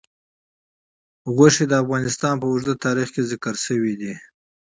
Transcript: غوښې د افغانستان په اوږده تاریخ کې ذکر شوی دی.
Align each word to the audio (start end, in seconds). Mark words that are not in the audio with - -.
غوښې 1.35 1.65
د 1.67 1.73
افغانستان 1.83 2.33
په 2.41 2.45
اوږده 2.51 2.75
تاریخ 2.85 3.07
کې 3.15 3.27
ذکر 3.31 3.55
شوی 3.65 3.93
دی. 4.01 4.13